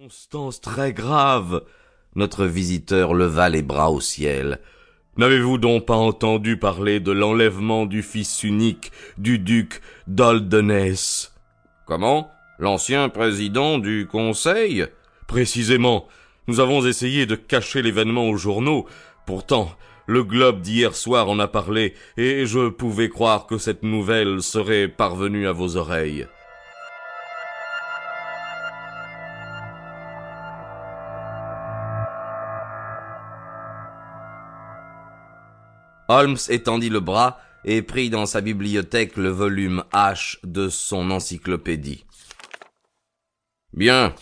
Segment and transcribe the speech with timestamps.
[0.00, 1.64] Constance très grave.
[2.14, 4.60] Notre visiteur leva les bras au ciel.
[5.16, 11.34] N'avez-vous donc pas entendu parler de l'enlèvement du fils unique du duc d'Oldeness?
[11.84, 12.30] Comment?
[12.60, 14.86] L'ancien président du conseil?
[15.26, 16.06] Précisément.
[16.46, 18.86] Nous avons essayé de cacher l'événement aux journaux.
[19.26, 19.68] Pourtant,
[20.06, 24.86] le Globe d'hier soir en a parlé, et je pouvais croire que cette nouvelle serait
[24.86, 26.28] parvenue à vos oreilles.
[36.08, 42.04] Holmes étendit le bras et prit dans sa bibliothèque le volume H de son encyclopédie.
[43.74, 44.14] Bien.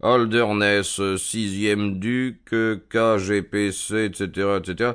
[0.00, 2.54] Holderness, sixième duc,
[2.88, 4.92] KGPC, etc., etc.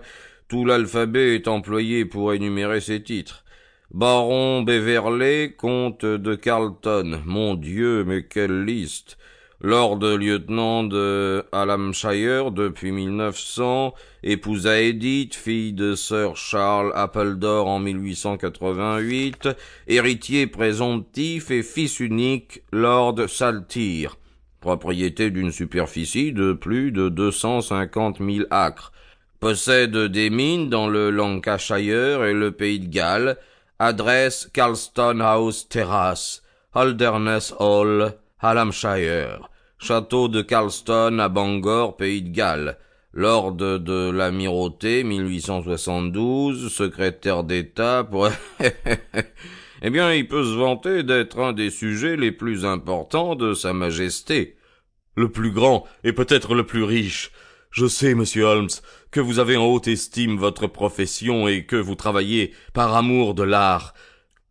[0.48, 3.44] Tout l'alphabet est employé pour énumérer ses titres.
[3.92, 7.22] Baron Beverley, comte de Carlton.
[7.26, 9.18] Mon Dieu, mais quelle liste.
[9.62, 13.94] Lord lieutenant de Hallamshire depuis 1900,
[14.24, 19.48] épousa Edith, fille de Sir Charles Appledore en 1888,
[19.88, 24.18] héritier présomptif et fils unique Lord Saltire,
[24.60, 28.92] propriété d'une superficie de plus de 250 000 acres,
[29.40, 33.38] possède des mines dans le Lancashire et le pays de Galles,
[33.80, 36.44] adresse Carlston House Terrace,
[36.74, 42.78] Holderness Hall, Hallamshire, château de Carlston à Bangor, pays de Galles,
[43.14, 48.30] lord de l'amirauté 1872, secrétaire d'État pour...
[49.82, 53.72] eh bien, il peut se vanter d'être un des sujets les plus importants de Sa
[53.72, 54.58] Majesté.
[55.16, 57.32] Le plus grand et peut-être le plus riche.
[57.72, 58.68] Je sais, monsieur Holmes,
[59.12, 63.44] que vous avez en haute estime votre profession et que vous travaillez par amour de
[63.44, 63.94] l'art.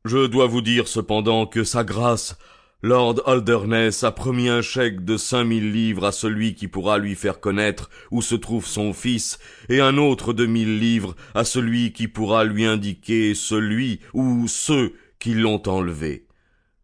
[0.06, 2.38] Je dois vous dire cependant que sa grâce
[2.84, 7.14] Lord Holderness a promis un chèque de cinq mille livres à celui qui pourra lui
[7.14, 9.38] faire connaître où se trouve son fils,
[9.70, 14.92] et un autre de mille livres à celui qui pourra lui indiquer celui ou ceux
[15.18, 16.26] qui l'ont enlevé.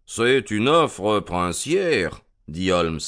[0.07, 3.01] C'est une offre princière, dit Holmes.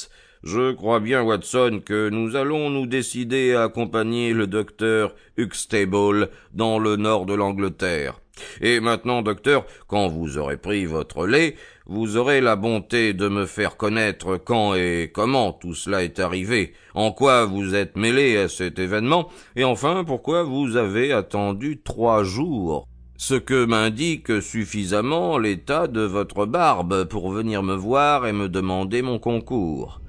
[0.43, 6.79] Je crois bien, Watson, que nous allons nous décider à accompagner le docteur Huxtable dans
[6.79, 8.22] le nord de l'Angleterre.
[8.61, 11.57] Et maintenant, docteur, quand vous aurez pris votre lait,
[11.87, 16.73] vous aurez la bonté de me faire connaître quand et comment tout cela est arrivé,
[16.95, 22.25] en quoi vous êtes mêlé à cet événement, et enfin pourquoi vous avez attendu trois
[22.25, 22.87] jours.
[23.17, 29.01] Ce que m'indique suffisamment l'état de votre barbe pour venir me voir et me demander
[29.03, 30.02] mon concours.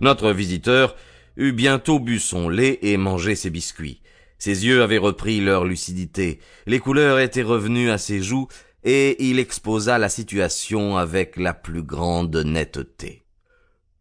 [0.00, 0.96] Notre visiteur
[1.36, 4.00] eut bientôt bu son lait et mangé ses biscuits.
[4.38, 8.48] Ses yeux avaient repris leur lucidité, les couleurs étaient revenues à ses joues,
[8.82, 13.22] et il exposa la situation avec la plus grande netteté.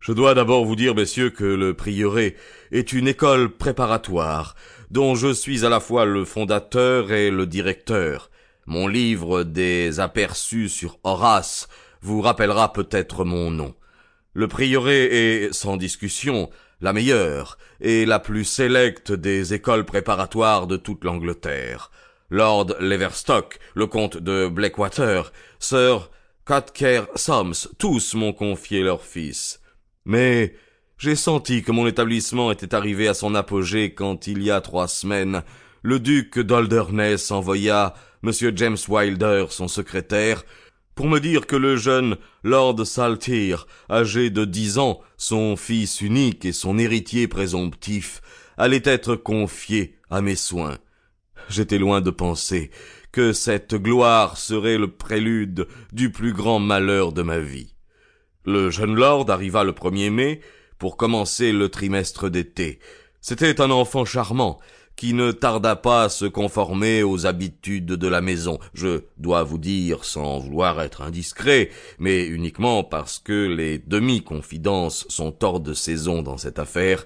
[0.01, 2.35] Je dois d'abord vous dire, messieurs, que le prieuré
[2.71, 4.55] est une école préparatoire,
[4.91, 8.29] dont je suis à la fois le fondateur et le directeur.
[8.65, 11.69] Mon livre des aperçus sur Horace
[12.01, 13.73] vous rappellera peut-être mon nom.
[14.33, 16.49] Le prieuré est, sans discussion,
[16.81, 21.91] la meilleure et la plus sélecte des écoles préparatoires de toute l'Angleterre.
[22.29, 26.09] Lord Leverstock, le comte de Blackwater, Sir
[26.45, 29.61] Cotker Soms, tous m'ont confié leur fils.
[30.05, 30.55] Mais
[30.97, 34.88] j'ai senti que mon établissement était arrivé à son apogée quand, il y a trois
[34.88, 35.44] semaines,
[35.83, 38.31] le duc d'Alderness envoya M.
[38.55, 40.44] James Wilder, son secrétaire,
[40.95, 46.45] pour me dire que le jeune Lord Saltire, âgé de dix ans, son fils unique
[46.45, 48.21] et son héritier présomptif,
[48.57, 50.77] allait être confié à mes soins.
[51.49, 52.71] J'étais loin de penser
[53.11, 57.75] que cette gloire serait le prélude du plus grand malheur de ma vie.
[58.45, 60.41] Le jeune lord arriva le 1er mai
[60.77, 62.79] pour commencer le trimestre d'été.
[63.21, 64.59] C'était un enfant charmant,
[64.95, 68.60] qui ne tarda pas à se conformer aux habitudes de la maison.
[68.74, 71.69] Je dois vous dire, sans vouloir être indiscret,
[72.00, 77.06] mais uniquement parce que les demi-confidences sont hors de saison dans cette affaire,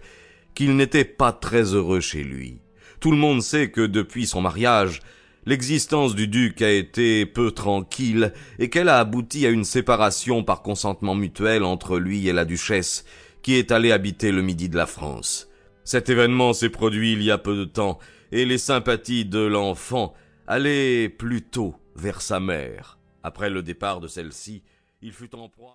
[0.54, 2.60] qu'il n'était pas très heureux chez lui.
[3.00, 5.01] Tout le monde sait que depuis son mariage,
[5.45, 10.62] l'existence du duc a été peu tranquille et qu'elle a abouti à une séparation par
[10.62, 13.06] consentement mutuel entre lui et la duchesse,
[13.44, 15.48] qui est allée habiter le midi de la France.
[15.88, 17.98] Cet événement s'est produit il y a peu de temps,
[18.34, 20.13] et les sympathies de l'enfant
[20.45, 23.00] allaient plutôt vers sa mère.
[23.24, 24.63] Après le départ de celle-ci,
[25.01, 25.66] Il fut en proie